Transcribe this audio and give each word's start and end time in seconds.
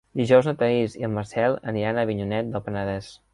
Dijous 0.19 0.47
na 0.47 0.53
Thaís 0.61 0.95
i 1.01 1.05
en 1.07 1.13
Marcel 1.17 1.59
aniran 1.73 2.01
a 2.01 2.07
Avinyonet 2.09 2.51
del 2.57 2.65
Penedès. 2.71 3.13